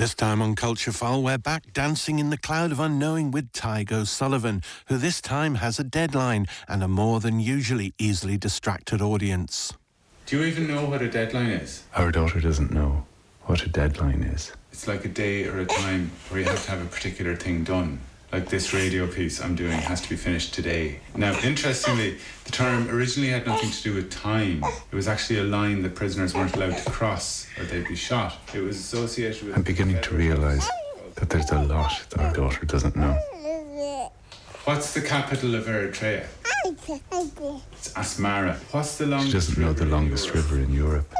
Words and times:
This 0.00 0.14
time 0.14 0.40
on 0.40 0.54
Culture 0.54 0.92
File, 0.92 1.22
we're 1.22 1.36
back 1.36 1.74
dancing 1.74 2.20
in 2.20 2.30
the 2.30 2.38
cloud 2.38 2.72
of 2.72 2.80
unknowing 2.80 3.32
with 3.32 3.52
Tadhg 3.52 3.92
O'Sullivan, 3.92 4.62
who 4.86 4.96
this 4.96 5.20
time 5.20 5.56
has 5.56 5.78
a 5.78 5.84
deadline 5.84 6.46
and 6.66 6.82
a 6.82 6.88
more 6.88 7.20
than 7.20 7.38
usually 7.38 7.92
easily 7.98 8.38
distracted 8.38 9.02
audience. 9.02 9.74
Do 10.24 10.38
you 10.38 10.44
even 10.46 10.66
know 10.66 10.86
what 10.86 11.02
a 11.02 11.10
deadline 11.10 11.50
is? 11.50 11.82
Our 11.94 12.10
daughter 12.10 12.40
doesn't 12.40 12.72
know 12.72 13.04
what 13.42 13.66
a 13.66 13.68
deadline 13.68 14.22
is. 14.22 14.52
It's 14.72 14.88
like 14.88 15.04
a 15.04 15.08
day 15.08 15.44
or 15.44 15.60
a 15.60 15.66
time 15.66 16.10
where 16.30 16.40
you 16.40 16.46
have 16.46 16.64
to 16.64 16.70
have 16.70 16.80
a 16.80 16.88
particular 16.88 17.36
thing 17.36 17.62
done 17.62 18.00
like 18.32 18.48
this 18.48 18.72
radio 18.72 19.06
piece 19.06 19.40
I'm 19.40 19.54
doing 19.54 19.72
has 19.72 20.00
to 20.02 20.08
be 20.08 20.16
finished 20.16 20.54
today. 20.54 21.00
Now, 21.16 21.38
interestingly, 21.40 22.18
the 22.44 22.52
term 22.52 22.88
originally 22.88 23.30
had 23.30 23.46
nothing 23.46 23.70
to 23.70 23.82
do 23.82 23.94
with 23.94 24.10
time. 24.10 24.64
It 24.90 24.94
was 24.94 25.08
actually 25.08 25.40
a 25.40 25.44
line 25.44 25.82
that 25.82 25.94
prisoners 25.94 26.34
weren't 26.34 26.54
allowed 26.54 26.76
to 26.76 26.90
cross 26.90 27.46
or 27.58 27.64
they'd 27.64 27.88
be 27.88 27.96
shot. 27.96 28.38
It 28.54 28.60
was 28.60 28.76
associated 28.76 29.48
with. 29.48 29.56
I'm 29.56 29.62
beginning 29.62 30.00
to 30.02 30.14
realize 30.14 30.68
that 31.16 31.28
there's 31.28 31.50
a 31.50 31.60
lot 31.62 32.02
that 32.10 32.20
our 32.20 32.32
daughter 32.32 32.64
doesn't 32.66 32.96
know. 32.96 33.18
What's 34.64 34.92
the 34.94 35.00
capital 35.00 35.54
of 35.54 35.64
Eritrea? 35.64 36.26
It's 36.66 37.92
Asmara. 37.94 38.56
What's 38.72 38.98
the 38.98 39.06
longest? 39.06 39.28
She 39.28 39.32
doesn't 39.32 39.58
know 39.58 39.72
the 39.72 39.86
longest 39.86 40.34
river 40.34 40.58
in 40.58 40.72
Europe 40.72 41.12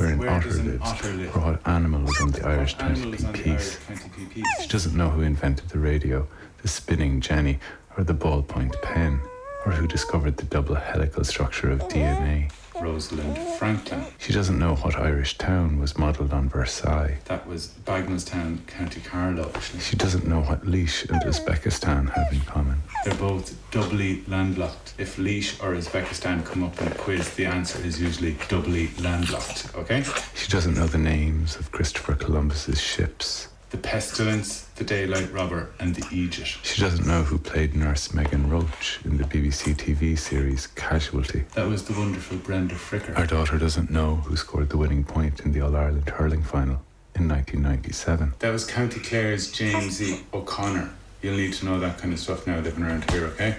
where 0.00 0.08
an 0.10 0.18
Where 0.18 0.30
otter 0.30 0.50
lives, 0.50 0.78
otter 0.82 1.12
live? 1.12 1.36
or 1.36 1.40
what 1.40 1.68
animal 1.68 2.08
is 2.08 2.20
on 2.20 2.30
the 2.30 2.46
Irish 2.46 2.74
What 2.74 2.84
animal 2.84 3.14
is 3.14 3.24
on 3.24 3.32
20p 3.34 3.44
the 3.44 3.50
Irish 3.50 3.60
piece. 3.60 3.78
20p 3.98 4.30
piece? 4.30 4.62
She 4.62 4.68
doesn't 4.68 4.96
know 4.96 5.10
who 5.10 5.22
invented 5.22 5.68
the 5.68 5.78
radio, 5.78 6.26
the 6.62 6.68
spinning 6.68 7.20
Jenny, 7.20 7.58
or 7.96 8.04
the 8.04 8.14
ballpoint 8.14 8.80
pen, 8.82 9.20
or 9.66 9.72
who 9.72 9.86
discovered 9.86 10.36
the 10.38 10.44
double 10.46 10.74
helical 10.74 11.24
structure 11.24 11.70
of 11.70 11.80
DNA. 11.88 12.50
Rosalind 12.80 13.36
Franklin. 13.58 14.04
She 14.18 14.32
doesn't 14.32 14.58
know 14.58 14.74
what 14.76 14.96
Irish 14.96 15.36
town 15.38 15.78
was 15.78 15.98
modelled 15.98 16.32
on 16.32 16.48
Versailles. 16.48 17.18
That 17.26 17.46
was 17.46 17.68
Bagnallstown, 17.84 18.66
County 18.66 19.00
Carlow, 19.00 19.50
actually. 19.54 19.80
She 19.80 19.96
doesn't 19.96 20.26
know 20.26 20.40
what 20.40 20.66
Leash 20.66 21.04
and 21.04 21.20
Uzbekistan 21.22 22.10
have 22.10 22.32
in 22.32 22.40
common. 22.40 22.82
They're 23.04 23.14
both 23.14 23.54
doubly 23.70 24.24
landlocked. 24.26 24.94
If 24.98 25.18
Leash 25.18 25.60
or 25.60 25.74
Uzbekistan 25.74 26.44
come 26.44 26.64
up 26.64 26.80
in 26.80 26.88
a 26.88 26.94
quiz, 26.94 27.34
the 27.34 27.46
answer 27.46 27.84
is 27.84 28.00
usually 28.00 28.36
doubly 28.48 28.90
landlocked, 29.00 29.74
okay? 29.74 30.02
She 30.34 30.48
doesn't 30.50 30.74
know 30.74 30.86
the 30.86 30.98
names 30.98 31.56
of 31.56 31.70
Christopher 31.72 32.14
Columbus's 32.14 32.80
ships. 32.80 33.49
The 33.70 33.78
Pestilence, 33.78 34.62
the 34.74 34.84
Daylight 34.84 35.32
Robber, 35.32 35.70
and 35.78 35.94
the 35.94 36.04
Aegis. 36.12 36.58
She 36.64 36.80
doesn't 36.80 37.06
know 37.06 37.22
who 37.22 37.38
played 37.38 37.76
nurse 37.76 38.12
Megan 38.12 38.50
Roach 38.50 38.98
in 39.04 39.16
the 39.16 39.22
BBC 39.22 39.76
TV 39.76 40.18
series 40.18 40.66
Casualty. 40.66 41.44
That 41.54 41.68
was 41.68 41.84
the 41.84 41.92
wonderful 41.92 42.38
Brenda 42.38 42.74
Fricker. 42.74 43.16
Our 43.16 43.26
daughter 43.26 43.58
doesn't 43.58 43.88
know 43.88 44.16
who 44.16 44.36
scored 44.36 44.70
the 44.70 44.76
winning 44.76 45.04
point 45.04 45.40
in 45.40 45.52
the 45.52 45.60
All 45.60 45.76
Ireland 45.76 46.08
hurling 46.08 46.42
final 46.42 46.82
in 47.14 47.28
1997. 47.28 48.34
That 48.40 48.50
was 48.50 48.64
County 48.64 48.98
Clare's 48.98 49.52
James 49.52 50.02
E. 50.02 50.20
O'Connor. 50.34 50.90
You'll 51.22 51.36
need 51.36 51.52
to 51.54 51.64
know 51.64 51.78
that 51.78 51.98
kind 51.98 52.12
of 52.12 52.18
stuff 52.18 52.48
now 52.48 52.58
living 52.58 52.82
around 52.82 53.08
here, 53.12 53.26
okay? 53.26 53.56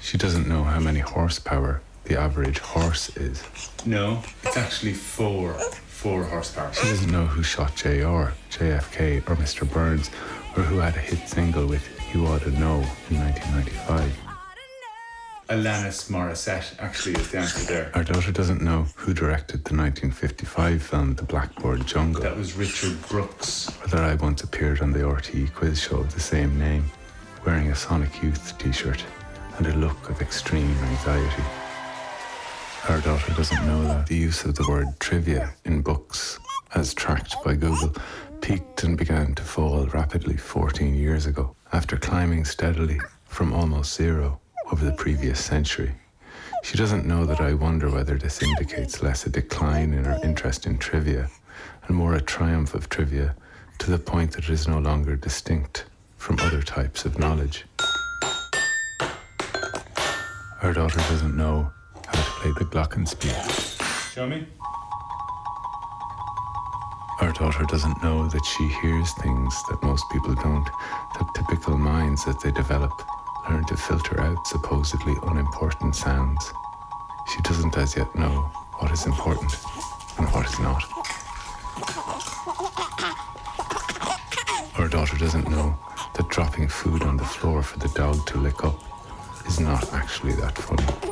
She 0.00 0.18
doesn't 0.18 0.48
know 0.48 0.64
how 0.64 0.80
many 0.80 0.98
horsepower 0.98 1.82
the 2.04 2.18
average 2.18 2.58
horse 2.58 3.16
is. 3.16 3.42
No, 3.86 4.22
it's 4.42 4.56
actually 4.56 4.94
four. 4.94 5.54
Four 5.54 6.24
horsepower. 6.24 6.72
She 6.72 6.88
doesn't 6.88 7.12
know 7.12 7.26
who 7.26 7.42
shot 7.44 7.76
JR, 7.76 8.32
JFK, 8.50 9.18
or 9.30 9.36
Mr. 9.36 9.70
Burns, 9.72 10.10
or 10.56 10.64
who 10.64 10.78
had 10.78 10.96
a 10.96 10.98
hit 10.98 11.28
single 11.28 11.66
with 11.66 11.88
You 12.12 12.26
Ought 12.26 12.42
to 12.42 12.50
Know 12.50 12.78
in 13.10 13.20
1995. 13.20 14.12
Alanis 15.48 16.08
Morissette 16.10 16.74
actually 16.80 17.14
is 17.16 17.30
the 17.30 17.38
answer 17.38 17.64
there. 17.72 17.90
Our 17.94 18.04
daughter 18.04 18.32
doesn't 18.32 18.62
know 18.62 18.86
who 18.96 19.12
directed 19.12 19.64
the 19.64 19.76
1955 19.76 20.82
film 20.82 21.14
The 21.14 21.24
Blackboard 21.24 21.86
Jungle, 21.86 22.22
That 22.22 22.36
was 22.36 22.54
Richard 22.54 23.00
Brooks. 23.08 23.68
or 23.82 23.88
that 23.88 24.02
I 24.04 24.14
once 24.14 24.42
appeared 24.42 24.80
on 24.80 24.92
the 24.92 25.00
RTE 25.00 25.52
quiz 25.54 25.80
show 25.80 25.98
of 25.98 26.14
the 26.14 26.20
same 26.20 26.58
name, 26.58 26.84
wearing 27.44 27.70
a 27.70 27.76
Sonic 27.76 28.22
Youth 28.22 28.56
t 28.58 28.72
shirt 28.72 29.04
and 29.58 29.66
a 29.66 29.74
look 29.76 30.08
of 30.08 30.20
extreme 30.22 30.70
anxiety. 30.78 31.42
Our 32.88 33.00
daughter 33.00 33.32
doesn't 33.34 33.64
know 33.64 33.84
that 33.84 34.08
the 34.08 34.16
use 34.16 34.44
of 34.44 34.56
the 34.56 34.66
word 34.68 34.88
trivia 34.98 35.54
in 35.64 35.82
books, 35.82 36.40
as 36.74 36.92
tracked 36.92 37.36
by 37.44 37.54
Google, 37.54 37.94
peaked 38.40 38.82
and 38.82 38.98
began 38.98 39.36
to 39.36 39.42
fall 39.44 39.86
rapidly 39.86 40.36
14 40.36 40.92
years 40.92 41.26
ago, 41.26 41.54
after 41.72 41.96
climbing 41.96 42.44
steadily 42.44 43.00
from 43.24 43.52
almost 43.52 43.94
zero 43.94 44.40
over 44.72 44.84
the 44.84 44.92
previous 44.92 45.42
century. 45.42 45.92
She 46.64 46.76
doesn't 46.76 47.06
know 47.06 47.24
that 47.24 47.40
I 47.40 47.54
wonder 47.54 47.88
whether 47.88 48.18
this 48.18 48.42
indicates 48.42 49.00
less 49.00 49.26
a 49.26 49.30
decline 49.30 49.94
in 49.94 50.04
her 50.04 50.18
interest 50.24 50.66
in 50.66 50.76
trivia 50.78 51.30
and 51.86 51.96
more 51.96 52.14
a 52.14 52.20
triumph 52.20 52.74
of 52.74 52.88
trivia 52.88 53.36
to 53.78 53.90
the 53.92 53.98
point 53.98 54.32
that 54.32 54.44
it 54.44 54.50
is 54.50 54.66
no 54.66 54.80
longer 54.80 55.14
distinct 55.14 55.84
from 56.16 56.40
other 56.40 56.62
types 56.62 57.04
of 57.04 57.16
knowledge. 57.16 57.64
Her 60.58 60.72
daughter 60.72 60.98
doesn't 60.98 61.36
know 61.36 61.72
play 62.42 62.50
the 62.50 62.64
glockenspiel. 62.64 64.12
Show 64.12 64.26
me. 64.26 64.44
Our 67.20 67.32
daughter 67.32 67.64
doesn't 67.66 68.02
know 68.02 68.28
that 68.30 68.44
she 68.44 68.66
hears 68.82 69.12
things 69.12 69.54
that 69.68 69.80
most 69.84 70.04
people 70.10 70.34
don't, 70.34 70.68
that 71.14 71.28
typical 71.36 71.78
minds 71.78 72.24
that 72.24 72.40
they 72.40 72.50
develop 72.50 72.90
learn 73.48 73.64
to 73.66 73.76
filter 73.76 74.20
out 74.20 74.44
supposedly 74.44 75.14
unimportant 75.22 75.94
sounds. 75.94 76.52
She 77.32 77.40
doesn't 77.42 77.78
as 77.78 77.96
yet 77.96 78.12
know 78.16 78.50
what 78.78 78.90
is 78.90 79.06
important 79.06 79.54
and 80.18 80.26
what 80.32 80.44
is 80.44 80.58
not. 80.58 80.82
Our 84.80 84.88
daughter 84.88 85.16
doesn't 85.16 85.48
know 85.48 85.78
that 86.14 86.28
dropping 86.28 86.66
food 86.66 87.04
on 87.04 87.16
the 87.16 87.24
floor 87.24 87.62
for 87.62 87.78
the 87.78 87.92
dog 87.94 88.26
to 88.26 88.38
lick 88.38 88.64
up 88.64 88.80
is 89.46 89.60
not 89.60 89.92
actually 89.92 90.32
that 90.32 90.58
funny. 90.58 91.11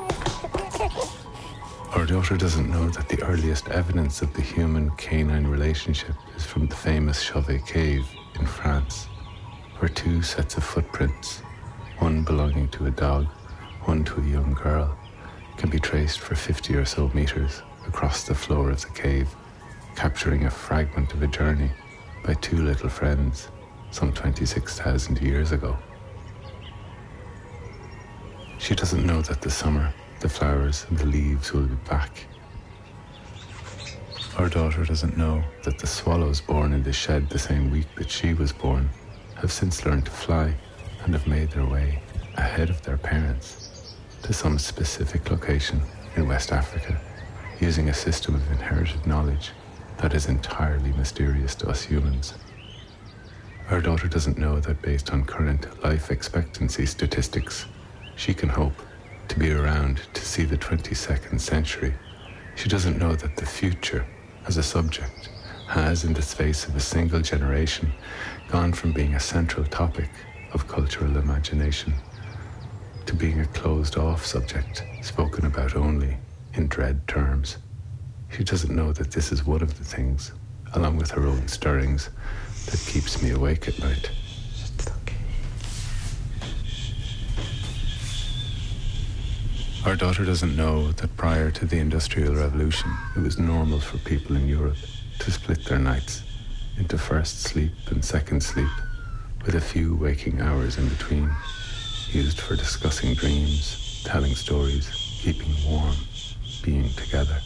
Our 1.93 2.06
daughter 2.06 2.37
doesn't 2.37 2.71
know 2.71 2.89
that 2.91 3.09
the 3.09 3.21
earliest 3.25 3.69
evidence 3.69 4.23
of 4.23 4.33
the 4.33 4.43
human 4.43 4.91
canine 4.91 5.49
relationship 5.49 6.15
is 6.37 6.47
from 6.47 6.69
the 6.69 6.77
famous 6.77 7.21
Chauvet 7.21 7.67
Cave 7.67 8.06
in 8.39 8.47
France, 8.47 9.06
where 9.81 9.89
two 9.89 10.23
sets 10.23 10.56
of 10.56 10.62
footprints, 10.62 11.41
one 11.99 12.23
belonging 12.23 12.69
to 12.69 12.87
a 12.87 12.93
dog, 12.93 13.27
one 13.87 14.05
to 14.05 14.21
a 14.21 14.25
young 14.25 14.53
girl, 14.55 14.97
can 15.56 15.69
be 15.69 15.81
traced 15.81 16.21
for 16.21 16.37
50 16.37 16.77
or 16.77 16.84
so 16.84 17.11
meters 17.12 17.61
across 17.89 18.23
the 18.23 18.37
floor 18.37 18.71
of 18.71 18.83
the 18.83 18.91
cave, 18.91 19.34
capturing 19.97 20.47
a 20.47 20.50
fragment 20.50 21.12
of 21.12 21.25
a 21.25 21.27
journey 21.27 21.73
by 22.25 22.34
two 22.34 22.62
little 22.62 22.89
friends 22.89 23.49
some 23.91 24.12
26,000 24.12 25.21
years 25.21 25.50
ago. 25.50 25.77
She 28.59 28.77
doesn't 28.77 29.05
know 29.05 29.23
that 29.23 29.43
the 29.43 29.50
summer, 29.50 29.93
the 30.20 30.28
flowers, 30.28 30.86
and 30.88 30.98
the 30.98 31.06
leaves 31.06 31.53
will 31.53 31.66
be 31.66 31.75
back. 31.88 32.26
Our 34.36 34.48
daughter 34.48 34.84
doesn't 34.84 35.16
know 35.16 35.42
that 35.64 35.78
the 35.78 35.86
swallows 35.86 36.41
born 36.41 36.72
in 36.72 36.82
the 36.82 36.92
shed 36.92 37.28
the 37.28 37.38
same 37.38 37.70
week 37.70 37.88
that 37.97 38.10
she 38.10 38.34
was 38.34 38.53
born 38.53 38.88
have 39.36 39.50
since 39.50 39.84
learned 39.84 40.04
to 40.04 40.10
fly 40.10 40.54
and 41.03 41.14
have 41.14 41.26
made 41.26 41.50
their 41.50 41.64
way 41.64 42.03
ahead 42.36 42.70
of 42.70 42.82
their 42.82 42.97
parents 42.97 43.97
to 44.22 44.32
some 44.32 44.58
specific 44.58 45.31
location 45.31 45.81
in 46.16 46.28
West 46.28 46.52
Africa 46.52 47.00
using 47.58 47.88
a 47.88 47.94
system 47.94 48.34
of 48.34 48.50
inherited 48.50 49.06
knowledge 49.06 49.52
that 49.98 50.14
is 50.14 50.26
entirely 50.26 50.92
mysterious 50.92 51.54
to 51.56 51.69
us 51.69 51.82
humans. 51.82 52.34
Our 53.70 53.81
daughter 53.81 54.08
doesn't 54.08 54.38
know 54.38 54.60
that 54.60 54.82
based 54.82 55.12
on 55.12 55.25
current 55.25 55.82
life 55.82 56.10
expectancy 56.10 56.87
statistics, 56.87 57.66
she 58.16 58.34
can 58.34 58.48
hope 58.48 58.75
to 59.31 59.39
be 59.39 59.53
around 59.53 60.03
to 60.13 60.25
see 60.25 60.43
the 60.43 60.59
22nd 60.59 61.41
century. 61.41 61.95
She 62.57 62.69
doesn't 62.69 62.99
know 62.99 63.15
that 63.15 63.37
the 63.37 63.47
future, 63.47 64.05
as 64.49 64.57
a 64.57 64.63
subject, 64.63 65.29
has, 65.69 66.03
in 66.03 66.15
the 66.15 66.21
space 66.21 66.67
of 66.67 66.75
a 66.75 66.81
single 66.81 67.21
generation, 67.21 67.93
gone 68.49 68.73
from 68.73 68.93
being 68.93 69.15
a 69.15 69.21
central 69.21 69.65
topic 69.67 70.11
of 70.53 70.67
cultural 70.67 71.17
imagination 71.17 71.94
to 73.06 73.15
being 73.15 73.38
a 73.38 73.47
closed 73.47 73.97
off 73.97 74.27
subject 74.27 74.82
spoken 75.00 75.47
about 75.47 75.76
only 75.76 76.17
in 76.55 76.67
dread 76.67 77.06
terms. 77.06 77.59
She 78.31 78.43
doesn't 78.43 78.75
know 78.75 78.93
that 78.94 79.12
this 79.12 79.31
is 79.31 79.47
one 79.47 79.62
of 79.62 79.79
the 79.79 79.85
things, 79.85 80.33
along 80.75 80.97
with 80.97 81.12
her 81.12 81.25
own 81.25 81.47
stirrings, 81.47 82.11
that 82.67 82.81
keeps 82.81 83.23
me 83.23 83.31
awake 83.31 83.69
at 83.69 83.79
night. 83.79 84.11
Our 89.87 89.97
daughter 89.97 90.27
doesn't 90.27 90.55
know 90.55 90.93
that 90.93 91.17
prior 91.17 91.50
to 91.53 91.65
the 91.65 91.79
Industrial 91.79 92.35
Revolution, 92.35 92.91
it 93.17 93.21
was 93.21 93.38
normal 93.38 93.81
for 93.81 93.97
people 93.97 94.37
in 94.37 94.47
Europe 94.47 94.77
to 95.21 95.31
split 95.31 95.65
their 95.65 95.79
nights 95.79 96.23
into 96.77 96.99
first 96.99 97.41
sleep 97.41 97.73
and 97.87 98.05
second 98.05 98.43
sleep, 98.43 98.69
with 99.47 99.55
a 99.55 99.61
few 99.61 99.97
waking 99.97 100.43
hours 100.43 100.77
in 100.77 100.87
between, 100.91 101.31
used 102.11 102.41
for 102.41 102.56
discussing 102.56 103.15
dreams, 103.15 104.03
telling 104.05 104.35
stories, 104.35 104.87
keeping 105.23 105.55
warm, 105.67 105.97
being 106.62 106.91
together. 106.91 107.41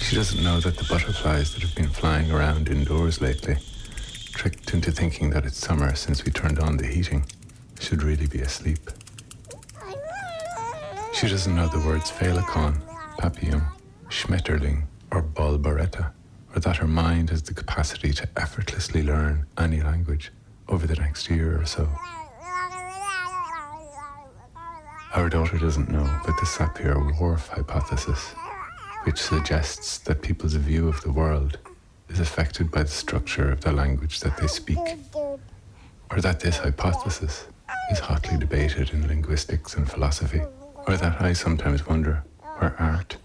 She 0.00 0.16
doesn't 0.16 0.42
know 0.42 0.58
that 0.58 0.76
the 0.76 0.86
butterflies 0.90 1.54
that 1.54 1.62
have 1.62 1.76
been 1.76 1.90
flying 1.90 2.32
around 2.32 2.68
indoors 2.68 3.20
lately, 3.20 3.56
tricked 4.40 4.72
into 4.72 4.90
thinking 4.90 5.28
that 5.28 5.44
it's 5.44 5.58
summer 5.58 5.94
since 5.94 6.24
we 6.24 6.32
turned 6.32 6.58
on 6.58 6.78
the 6.78 6.86
heating, 6.86 7.22
should 7.78 8.02
really 8.02 8.26
be 8.26 8.40
asleep. 8.40 8.90
She 11.12 11.28
doesn't 11.28 11.54
know 11.54 11.68
the 11.68 11.78
words 11.80 12.10
Féileacáin, 12.10 12.80
Papillon, 13.18 13.62
Schmetterling, 14.08 14.84
or 15.12 15.22
Bolboreta, 15.22 16.12
or 16.54 16.60
that 16.60 16.78
her 16.78 16.86
mind 16.86 17.28
has 17.28 17.42
the 17.42 17.52
capacity 17.52 18.14
to 18.14 18.26
effortlessly 18.38 19.02
learn 19.02 19.44
any 19.58 19.82
language 19.82 20.32
over 20.70 20.86
the 20.86 20.96
next 20.96 21.28
year 21.28 21.60
or 21.60 21.66
so. 21.66 21.86
Our 25.12 25.28
daughter 25.28 25.58
doesn't 25.58 25.90
know 25.90 26.00
about 26.00 26.38
the 26.40 26.46
Sapir-Whorf 26.46 27.48
hypothesis, 27.48 28.32
which 29.04 29.18
suggests 29.18 29.98
that 29.98 30.22
people's 30.22 30.54
view 30.54 30.88
of 30.88 31.02
the 31.02 31.12
world 31.12 31.58
is 32.10 32.20
affected 32.20 32.70
by 32.70 32.82
the 32.82 32.88
structure 32.88 33.50
of 33.50 33.60
the 33.60 33.72
language 33.72 34.20
that 34.20 34.36
they 34.36 34.46
speak, 34.46 34.78
or 36.10 36.20
that 36.20 36.40
this 36.40 36.58
hypothesis 36.58 37.46
is 37.90 37.98
hotly 38.00 38.36
debated 38.36 38.90
in 38.90 39.06
linguistics 39.06 39.74
and 39.74 39.90
philosophy, 39.90 40.42
or 40.86 40.96
that 40.96 41.20
I 41.20 41.32
sometimes 41.32 41.86
wonder 41.86 42.24
where 42.58 42.74
art 42.78 43.16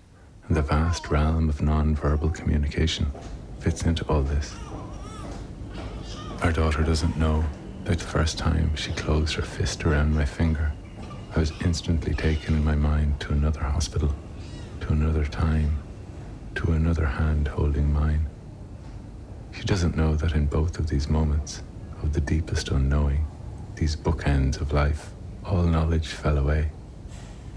and 0.48 0.56
the 0.56 0.62
vast 0.62 1.10
realm 1.10 1.50
of 1.50 1.62
non-verbal 1.62 2.30
communication 2.30 3.12
fits 3.60 3.84
into 3.84 4.06
all 4.06 4.22
this. 4.22 4.56
Our 6.42 6.52
daughter 6.52 6.84
doesn't 6.84 7.18
know 7.18 7.44
that 7.86 7.98
the 7.98 8.06
first 8.06 8.38
time 8.38 8.76
she 8.76 8.92
closed 8.92 9.36
her 9.36 9.42
fist 9.42 9.84
around 9.84 10.14
my 10.14 10.26
finger, 10.26 10.72
I 11.36 11.40
was 11.40 11.52
instantly 11.64 12.14
taken 12.14 12.54
in 12.54 12.64
my 12.64 12.76
mind 12.76 13.20
to 13.22 13.34
another 13.34 13.62
hospital, 13.62 14.14
to 14.82 14.94
another 14.94 15.26
time, 15.26 15.80
to 16.56 16.72
another 16.72 17.06
hand 17.06 17.48
holding 17.48 17.92
mine. 17.92 18.28
She 19.56 19.63
doesn't 19.63 19.96
know 19.96 20.16
that 20.16 20.34
in 20.34 20.46
both 20.48 20.80
of 20.80 20.88
these 20.88 21.07
moments 21.10 21.63
of 22.02 22.13
the 22.13 22.22
deepest 22.22 22.69
unknowing, 22.69 23.25
these 23.75 23.96
bookends 23.96 24.60
of 24.60 24.74
life, 24.74 25.10
all 25.46 25.63
knowledge 25.63 26.07
fell 26.07 26.38
away, 26.38 26.69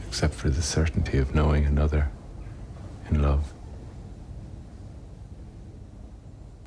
except 0.06 0.34
for 0.34 0.48
the 0.48 0.62
certainty 0.62 1.18
of 1.18 1.34
knowing 1.34 1.66
another 1.66 2.10
in 3.10 3.22
love. 3.22 3.52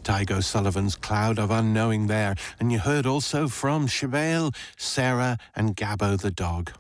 Tadhg 0.04 0.32
O'Sullivan's 0.32 0.96
Cloud 0.96 1.38
of 1.38 1.52
Unknowing 1.52 2.08
there, 2.08 2.36
and 2.60 2.72
you 2.72 2.80
heard 2.80 3.06
also 3.06 3.48
from 3.48 3.88
Siobhán, 3.88 4.54
Sarah, 4.76 5.38
and 5.56 5.76
Gabbo 5.76 6.20
the 6.20 6.32
dog. 6.32 6.72